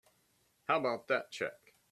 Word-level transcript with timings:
How 0.65 0.79
about 0.79 1.07
that 1.09 1.29
check? 1.29 1.75